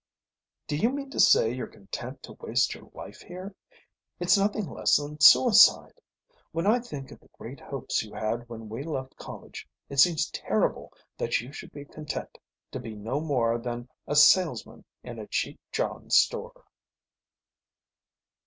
"Do 0.65 0.75
you 0.75 0.89
mean 0.89 1.11
to 1.11 1.19
say 1.19 1.53
you're 1.53 1.67
content 1.67 2.23
to 2.23 2.33
waste 2.33 2.73
your 2.73 2.89
life 2.95 3.21
here? 3.21 3.53
It's 4.19 4.35
nothing 4.35 4.67
less 4.67 4.97
than 4.97 5.19
suicide. 5.19 6.01
When 6.51 6.65
I 6.65 6.79
think 6.79 7.11
of 7.11 7.19
the 7.19 7.27
great 7.37 7.59
hopes 7.59 8.01
you 8.01 8.11
had 8.15 8.49
when 8.49 8.67
we 8.67 8.81
left 8.81 9.15
college 9.17 9.69
it 9.89 9.97
seems 9.99 10.31
terrible 10.31 10.91
that 11.19 11.39
you 11.39 11.53
should 11.53 11.71
be 11.71 11.85
content 11.85 12.39
to 12.71 12.79
be 12.79 12.95
no 12.95 13.19
more 13.21 13.59
than 13.59 13.89
a 14.07 14.15
salesman 14.15 14.85
in 15.03 15.19
a 15.19 15.27
cheap 15.27 15.59
John 15.71 16.09
store." 16.09 16.65